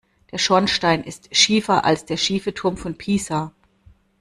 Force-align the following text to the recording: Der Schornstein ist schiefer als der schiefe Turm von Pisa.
Der 0.31 0.39
Schornstein 0.39 1.03
ist 1.03 1.29
schiefer 1.35 1.85
als 1.85 2.05
der 2.07 2.17
schiefe 2.17 2.55
Turm 2.55 2.75
von 2.75 2.97
Pisa. 2.97 3.53